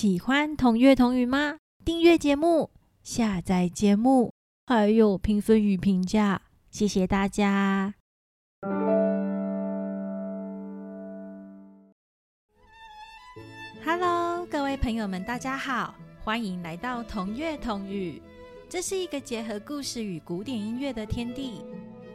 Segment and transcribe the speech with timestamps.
[0.00, 1.56] 喜欢同月同语吗？
[1.84, 2.70] 订阅节目，
[3.02, 4.32] 下载节目，
[4.64, 6.40] 还有评分与评价，
[6.70, 7.92] 谢谢大家。
[13.84, 18.22] Hello，各位朋友们，大家好，欢迎来到同月同语。
[18.68, 21.64] 这是一个结合故事与古典音乐的天地。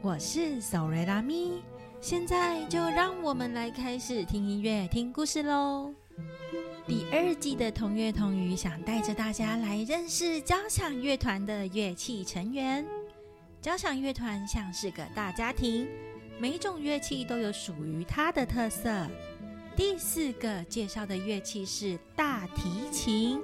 [0.00, 1.60] 我是索瑞拉咪，
[2.00, 5.92] 现在就让我们来开始听音乐、听故事喽。
[6.92, 12.86] 第二季的同乐同语想带着大家来认识交响乐团的乐器成员。
[13.62, 15.88] 交响乐团像是个大家庭，
[16.38, 19.08] 每种乐器都有属于它的特色。
[19.74, 23.40] 第四个介绍的乐器是大提琴，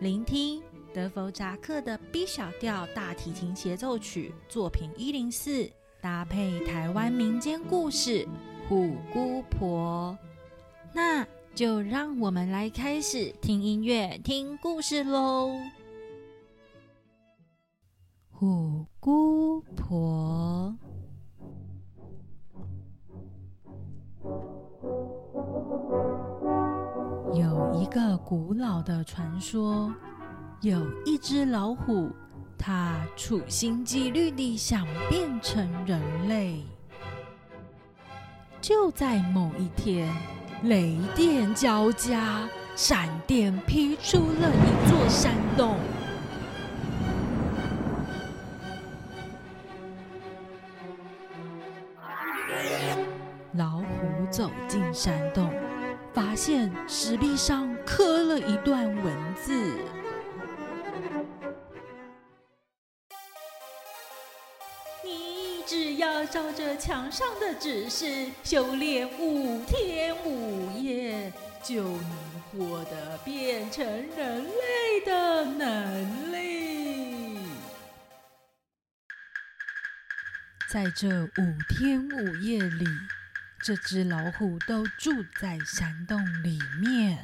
[0.00, 0.60] 聆听。
[0.92, 8.26] 德弗扎克的 B 小调大提琴协奏曲作品一零四，搭配台湾民间故事
[8.68, 10.18] 《虎姑婆》，
[10.92, 11.24] 那
[11.54, 15.50] 就让我们来开始听音乐、听故事喽。
[18.30, 20.74] 虎姑婆
[27.34, 29.92] 有一个古老的传说。
[30.62, 32.08] 有一只老虎，
[32.56, 36.62] 它处心积虑地想变成人类。
[38.60, 40.08] 就在某一天，
[40.64, 45.76] 雷电交加，闪电劈出了一座山洞。
[53.54, 53.84] 老虎
[54.30, 55.52] 走进山洞，
[56.14, 59.74] 发现石壁上刻了一段文字。
[66.32, 71.30] 照着墙上的指示修炼五天五夜，
[71.62, 73.84] 就能获得变成
[74.16, 77.36] 人类的能力。
[80.70, 82.86] 在这五天五夜里，
[83.62, 87.22] 这只老虎都住在山洞里面，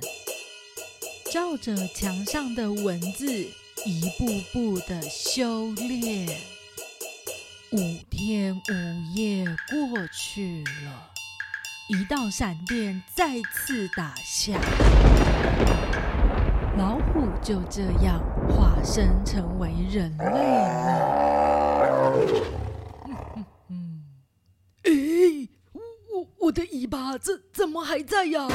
[1.33, 3.27] 照着墙上的文字
[3.87, 6.58] 一步步的修炼。
[7.71, 7.77] 五
[8.09, 8.63] 天五
[9.15, 11.11] 夜过去了，
[11.91, 14.55] 一道闪电再次打下，
[16.79, 21.05] 老虎就这样化身成为人类了。
[23.69, 24.03] 嗯，
[24.85, 24.91] 哎，
[26.11, 28.49] 我我的尾巴怎怎么还在呀？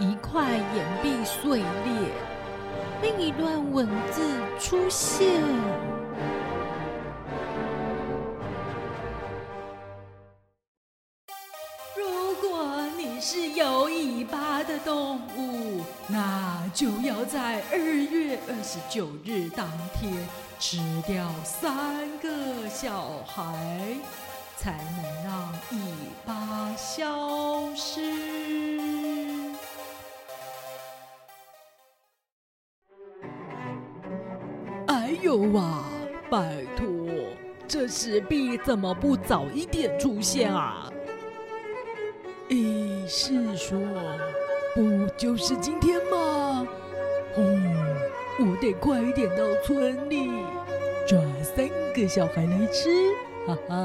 [0.00, 2.35] 一块岩壁碎裂。
[3.02, 4.22] 另一段文字
[4.58, 5.42] 出现。
[11.96, 20.12] 如果你是有尾巴的动物，那就要在二月二十九日当天
[20.58, 23.96] 吃掉三个小孩，
[24.56, 25.05] 才能
[35.26, 35.82] 有啊，
[36.30, 36.86] 拜托，
[37.66, 40.88] 这石壁怎么不早一点出现啊？
[42.50, 43.76] 诶，是说，
[44.72, 46.64] 不就是今天吗？
[47.34, 47.96] 哦，
[48.38, 50.30] 我得快一点到村里
[51.08, 52.88] 抓三个小孩来吃，
[53.48, 53.76] 哈哈！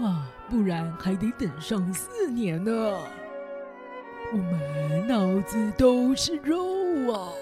[0.00, 2.72] 啊，不然还得等上四年呢。
[4.32, 7.32] 我满脑子都是肉啊！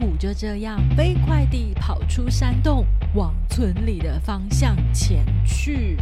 [0.00, 5.98] 虎就这样飞快地跑出山洞，往村里的方向前去。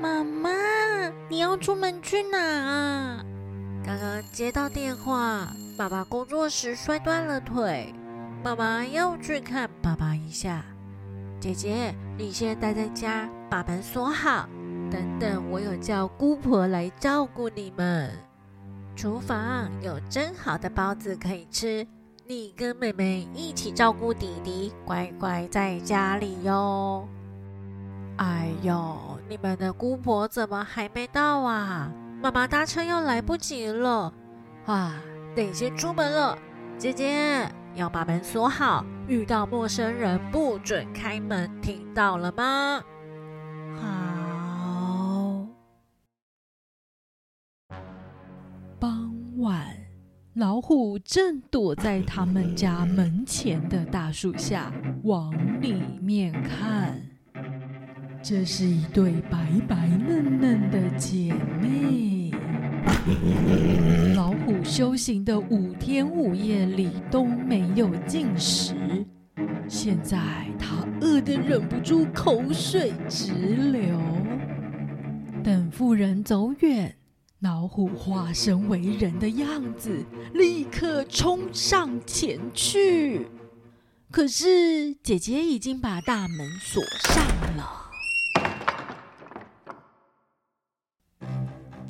[0.00, 0.48] 妈妈，
[1.28, 3.24] 你要出门去哪啊？
[3.84, 5.46] 刚刚接到电话，
[5.76, 7.94] 爸爸工作时摔断了腿，
[8.42, 10.64] 妈妈要去看爸爸一下。
[11.38, 14.48] 姐姐，你先待在家，把门锁好，
[14.90, 18.31] 等等我有叫姑婆来照顾你们。
[18.94, 21.86] 厨房有蒸好的包子可以吃，
[22.26, 27.08] 你跟妹妹一起照顾弟弟，乖乖在家里哟。
[28.18, 28.96] 哎呦，
[29.28, 31.90] 你们的姑婆怎么还没到啊？
[32.22, 34.12] 妈妈搭车又来不及了，
[34.66, 34.92] 哇，
[35.34, 36.38] 得先出门了。
[36.78, 42.82] 姐姐要把门锁好，遇到陌生人不准开门，听到了吗？
[50.64, 54.72] 虎正躲在他们家门前的大树下，
[55.02, 57.02] 往里面看。
[58.22, 62.30] 这是一对白白嫩嫩的姐妹。
[64.14, 68.76] 老虎修行的五天五夜里都没有进食，
[69.66, 70.16] 现在
[70.60, 73.98] 它饿得忍不住口水直流。
[75.42, 76.94] 等妇人走远。
[77.42, 83.26] 老虎化身为人的样子，立刻冲上前去。
[84.12, 86.80] 可是姐姐已经把大门锁
[87.12, 87.90] 上了。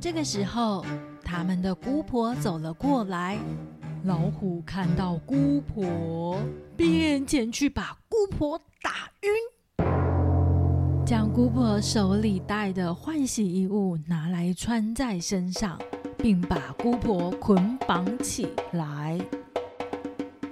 [0.01, 0.87] 这个时候，
[1.23, 3.39] 他们的姑婆走了过来。
[4.05, 6.41] 老虎看到姑婆，
[6.75, 9.31] 便前去把姑婆打晕。
[11.13, 15.79] 将姑婆手里带的换洗衣物拿来穿在身上，
[16.17, 19.21] 并把姑婆捆绑起来。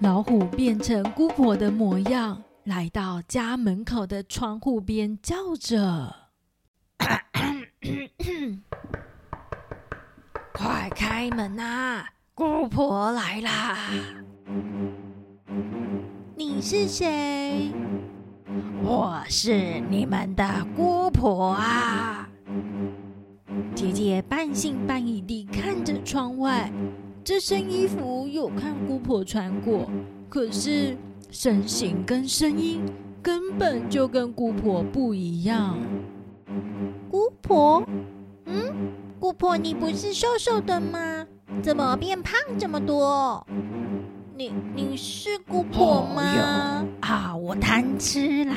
[0.01, 6.15] 老虎变成姑婆的模样，来到家门口的窗户边，叫着
[10.53, 12.07] ：“快开门啊！
[12.35, 13.79] 姑婆来啦！”
[16.37, 17.73] 你是谁？
[18.83, 22.29] 我是你们的姑婆啊！
[23.75, 26.71] 姐姐半信半疑地看着窗外，
[27.23, 29.89] 这身衣服有看姑婆穿过，
[30.29, 30.97] 可是
[31.31, 32.83] 身形跟声音
[33.23, 35.77] 根本就跟姑婆不一样。
[37.11, 37.83] 姑婆，
[38.47, 41.27] 嗯，姑婆，你不是瘦瘦的吗？
[41.63, 43.47] 怎么变胖这么多？
[44.41, 46.83] 你你是姑婆吗？
[47.03, 48.57] 啊，我贪吃啦！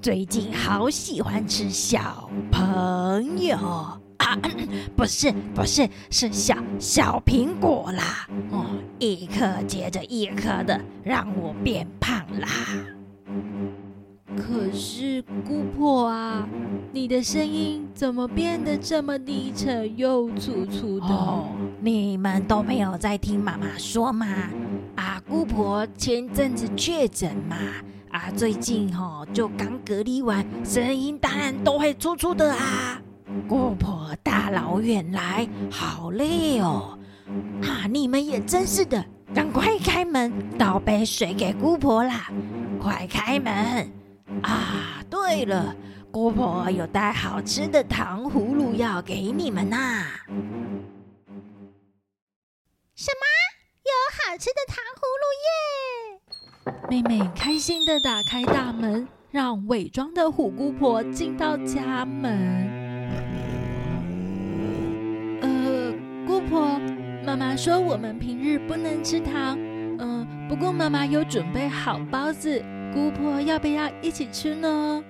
[0.00, 3.54] 最近好喜欢吃小朋友
[4.16, 4.38] 啊，
[4.96, 8.26] 不是不是是小小苹果啦！
[8.50, 8.64] 哦，
[8.98, 12.48] 一颗接着一颗的，让我变胖啦。
[14.38, 16.48] 可是姑婆啊，
[16.94, 21.44] 你的声音怎么变得这么低沉又粗粗的？
[21.82, 24.26] 你们都没有在听妈妈说吗？
[24.96, 27.56] 啊，姑婆前阵子确诊嘛，
[28.10, 33.00] 啊，最近吼就刚隔离完，声音当然都会粗粗的啊。
[33.48, 36.98] 姑婆大老远来，好累哦。
[37.62, 39.04] 啊，你们也真是的，
[39.34, 42.28] 赶快开门，倒杯水给姑婆啦！
[42.80, 43.88] 快开门！
[44.42, 45.74] 啊，对了，
[46.10, 50.04] 姑婆有带好吃的糖葫芦要给你们呐。
[52.96, 53.49] 什么？
[53.90, 55.52] 有好吃的糖葫芦耶！
[56.88, 62.70] 妹妹开心的打开大门，让伪装的虎姑婆进到家门。
[65.42, 65.92] 呃，
[66.24, 66.78] 姑婆，
[67.24, 69.58] 妈妈说我们平日不能吃糖。
[69.98, 72.62] 嗯，不过妈妈有准备好包子，
[72.94, 75.02] 姑婆要不要一起吃呢？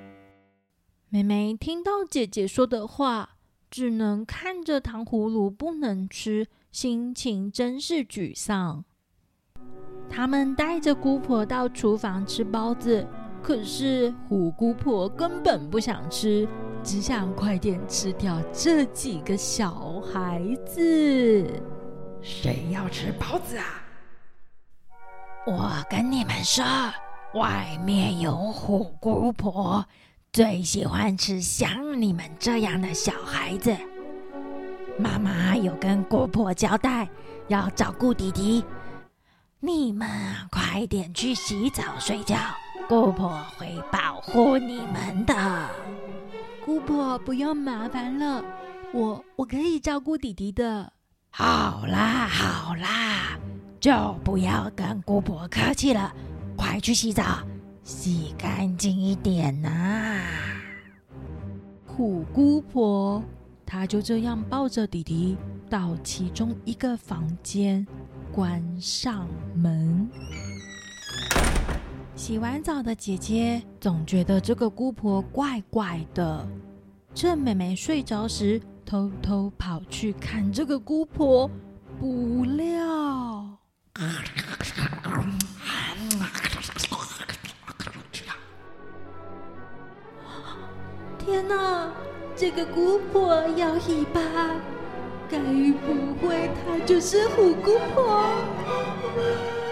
[1.11, 3.37] 妹妹听到姐姐说的话，
[3.71, 6.47] 只能看着糖葫芦不能吃。
[6.71, 8.85] 心情真是沮丧。
[10.09, 13.07] 他们带着姑婆到厨房吃包子，
[13.43, 16.49] 可是虎姑婆根本不想吃，
[16.83, 21.63] 只想快点吃掉这几个小孩子。
[22.23, 23.65] 谁要吃包子啊？
[25.47, 26.65] 我跟你们说，
[27.35, 29.85] 外面有虎姑婆，
[30.33, 33.75] 最喜欢吃像你们这样的小孩子。
[35.01, 37.09] 妈妈有跟姑婆交代，
[37.49, 38.63] 要照顾弟弟。
[39.59, 40.09] 你们
[40.51, 42.37] 快点去洗澡睡觉，
[42.87, 45.35] 姑婆会保护你们的。
[46.65, 48.45] 姑婆不用麻烦了，
[48.93, 50.93] 我我可以照顾弟弟的。
[51.31, 53.39] 好啦好啦，
[53.81, 56.13] 就不要跟姑婆客气了，
[56.57, 57.39] 快去洗澡，
[57.83, 60.21] 洗干净一点呐。
[61.87, 63.23] 虎姑婆。
[63.73, 65.37] 他就这样抱着弟弟
[65.71, 67.87] 到其中一个房间，
[68.33, 70.11] 关上门。
[72.17, 76.45] 洗完澡的姐姐总觉得这个姑婆怪怪的，
[77.15, 81.49] 趁妹妹睡着时，偷偷跑去看这个姑婆。
[82.01, 83.57] 不料，
[91.21, 92.10] 天哪！
[92.37, 94.21] 这个姑婆摇尾巴，
[95.31, 98.33] 该不会她就是虎姑婆？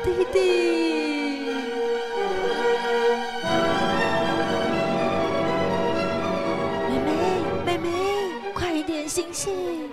[0.04, 0.38] 弟弟，
[6.88, 7.10] 妹妹，
[7.64, 7.88] 妹妹，
[8.54, 9.90] 快点醒醒！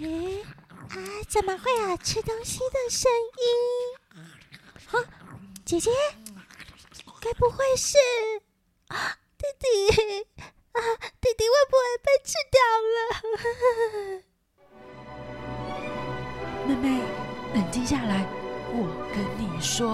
[0.00, 0.96] 啊，
[1.28, 3.44] 怎么会有吃东西的声音？
[4.92, 4.94] 啊，
[5.64, 5.90] 姐姐，
[7.32, 7.96] 该不会是
[8.88, 9.64] 啊弟弟
[10.72, 10.80] 啊？
[11.18, 12.60] 弟弟会不会被吃掉
[12.92, 13.00] 了？
[16.68, 17.00] 妹妹，
[17.54, 18.26] 冷静下来，
[18.74, 18.76] 我
[19.14, 19.88] 跟你说。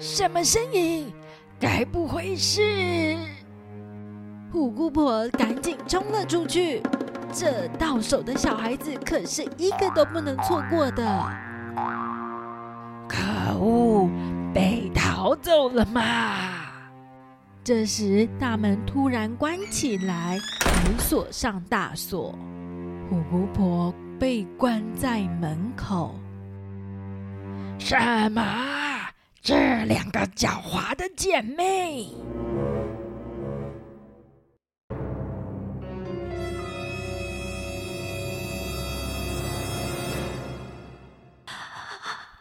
[0.00, 0.87] 什么声音？
[1.58, 3.16] 该不会是……
[4.50, 6.82] 虎姑婆赶紧冲了出去。
[7.30, 11.30] 这到手的小孩子可是一个都不能错过的。
[13.06, 13.18] 可
[13.58, 14.08] 恶，
[14.54, 16.02] 被逃走了嘛！
[17.62, 20.38] 这时大门突然关起来，
[20.86, 22.34] 门锁上大锁。
[23.10, 26.14] 虎姑婆被关在门口。
[27.78, 27.94] 什
[28.32, 28.42] 么？
[29.40, 32.04] 这两个狡猾的姐妹，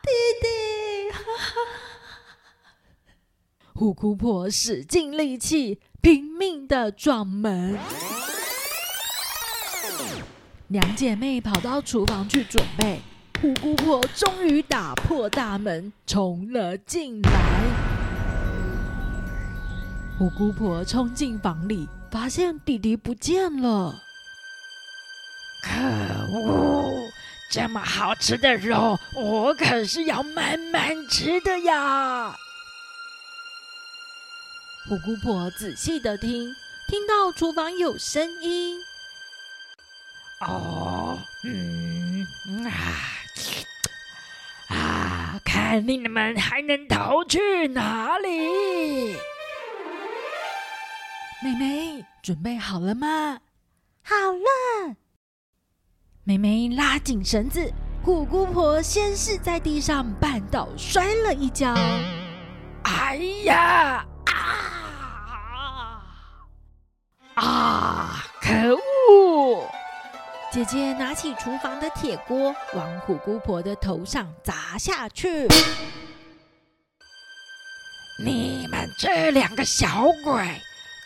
[0.04, 0.10] 弟
[0.42, 0.48] 弟！
[3.74, 7.78] 虎姑婆使尽力气，拼命的撞门。
[10.68, 13.00] 两姐妹跑到厨房去准备。
[13.40, 17.30] 虎姑婆终于打破大门，冲了进来。
[20.18, 23.94] 虎姑婆冲进房里，发现弟弟不见了。
[25.62, 25.72] 可
[26.34, 27.12] 恶！
[27.52, 32.36] 这么好吃的肉，我可是要慢慢吃的呀！
[34.90, 36.56] 虎姑婆仔细的听，
[36.88, 38.80] 听到厨房有声音。
[40.42, 42.26] 哦，嗯
[42.66, 43.14] 啊。
[45.68, 49.18] 看你们还能逃去哪里？
[51.44, 53.42] 妹妹，准备好了吗？
[54.02, 54.96] 好了。
[56.24, 57.70] 妹妹拉紧绳子，
[58.02, 61.76] 虎姑婆先是在地上绊倒，摔了一跤。
[62.84, 64.06] 哎呀！
[64.26, 66.02] 啊！
[67.36, 68.24] 啊！
[68.42, 68.82] 可恶！
[70.58, 75.48] 姐姐拿起厨房的铁锅，往虎姑婆的头上砸下去。
[78.26, 80.60] 你们这两个小鬼，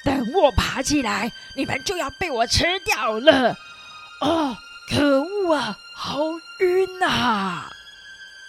[0.06, 3.54] 等我爬起来，你们就要被我吃掉了！
[4.22, 4.56] 哦，
[4.90, 6.20] 可恶啊，好
[6.62, 7.70] 晕啊！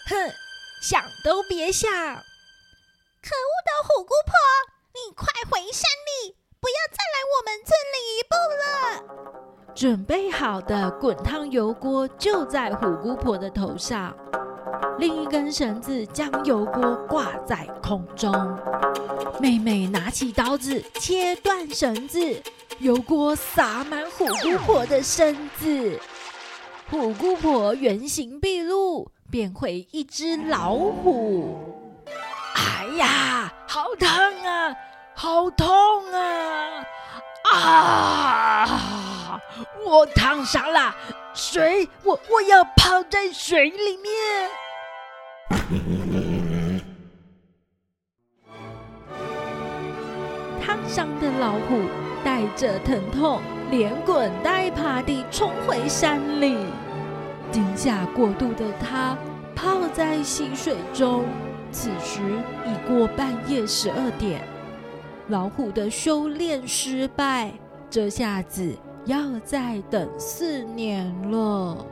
[0.09, 0.33] 哼，
[0.81, 1.91] 想都别想！
[1.91, 4.33] 可恶的虎姑婆，
[4.95, 5.83] 你快回山
[6.23, 9.42] 里，不要再来我们村里一步了！
[9.75, 14.15] 准备好的滚烫油锅就在虎姑婆的头上，
[14.99, 18.31] 另一根绳子将油锅挂在空中。
[19.41, 22.21] 妹妹拿起刀子切断绳子，
[22.81, 25.99] 油锅洒满虎姑婆的身子，
[26.91, 31.59] 虎姑婆原形毕露，变回一只老虎。
[32.55, 34.77] 哎呀，好疼啊，
[35.15, 35.67] 好痛
[36.13, 36.85] 啊！
[37.51, 39.02] 啊！
[39.93, 40.97] 我烫伤了，
[41.35, 44.49] 水，我我要泡在水里面。
[50.65, 51.83] 烫伤的老虎
[52.25, 56.57] 带着疼痛，连滚带爬地冲回山里。
[57.51, 59.15] 惊吓过度的它
[59.55, 61.27] 泡在溪水中。
[61.71, 62.23] 此时
[62.65, 64.43] 已过半夜十二点，
[65.29, 67.53] 老虎的修炼失败，
[67.91, 68.75] 这下子。
[69.05, 71.85] 要再等四年了。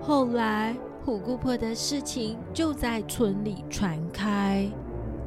[0.00, 4.70] 后来，虎姑婆的事情就在村里传开，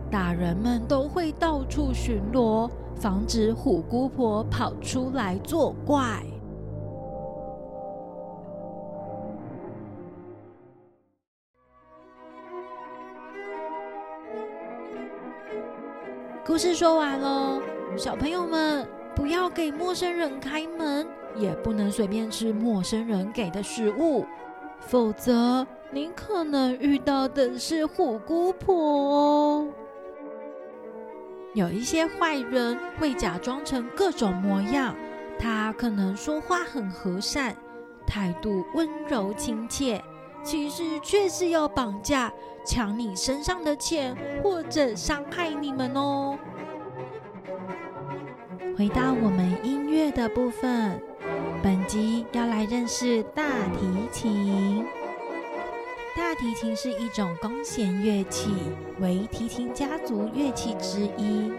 [0.09, 6.23] 大人们都会到处巡逻，防止虎姑婆跑出来作怪。
[16.45, 17.61] 故事说完喽，
[17.97, 18.96] 小朋友们。
[19.17, 24.24] 不要给陌生人开门，也不能随便吃陌生人给的食物，
[24.79, 29.74] 否则你可能遇到的是虎姑婆哦。
[31.55, 34.95] 有一些坏人会假装成各种模样，
[35.39, 37.55] 他可能说话很和善，
[38.05, 40.00] 态度温柔亲切，
[40.43, 42.31] 其实却是要绑架、
[42.63, 46.38] 抢你身上的钱，或者伤害你们哦。
[48.77, 51.01] 回到我们音乐的部分，
[51.63, 54.86] 本集要来认识大提琴。
[56.15, 58.51] 大提琴是一种弓弦乐器，
[59.00, 61.51] 为提琴家族乐器之一。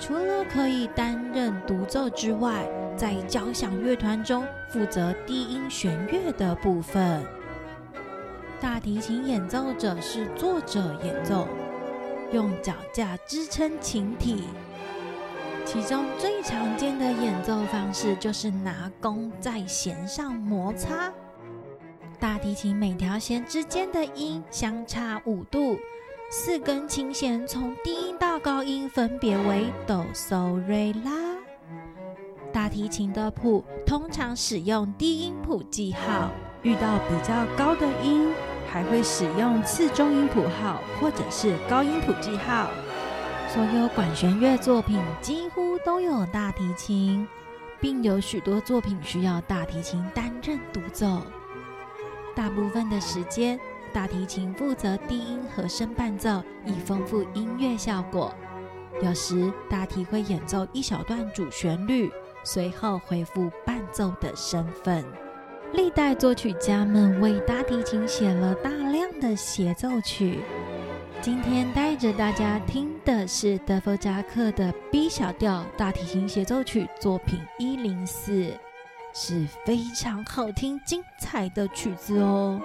[0.00, 7.24] 除了可以担任独奏之外，在交响乐团中负责低音弦乐的部分。
[8.60, 11.46] 大提琴演奏者是坐着演奏，
[12.32, 14.42] 用脚架支撑琴体。
[15.70, 21.12] 其中最常见的演奏方式就是拿弓在弦上摩擦。
[22.18, 25.76] 大提琴每条弦之间的音相差五度，
[26.30, 31.12] 四根琴弦从低音到高音分别为哆、嗦、瑞、拉。
[32.50, 36.30] 大提琴的谱通常使用低音谱记号，
[36.62, 38.32] 遇到比较高的音，
[38.66, 42.70] 还会使用次中音谱号或者是高音谱记号。
[43.48, 47.26] 所有管弦乐作品几乎都有大提琴，
[47.80, 51.22] 并有许多作品需要大提琴担任独奏。
[52.36, 53.58] 大部分的时间，
[53.90, 58.34] 大提琴负责低音和声伴奏，以丰富音乐效果。
[59.02, 62.12] 有时，大提会演奏一小段主旋律，
[62.44, 65.02] 随后恢复伴奏的身份。
[65.72, 70.40] 历代作曲家们为大提琴写了大量的协奏曲。
[71.20, 78.52] 今天带着大家听的是德弗扎克的 B 小调大提琴协奏曲作品一零四。
[79.12, 82.60] 是非常好听、精彩的曲子哦。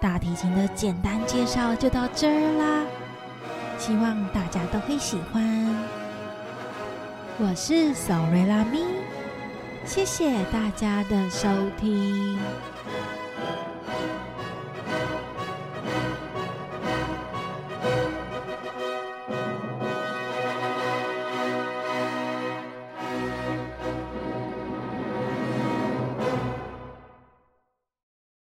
[0.00, 2.86] 大提琴的简单介绍就到这儿啦，
[3.76, 5.76] 希望大家都会喜欢。
[7.38, 8.82] 我是索瑞拉咪，
[9.84, 11.48] 谢谢大家的收
[11.78, 12.38] 听。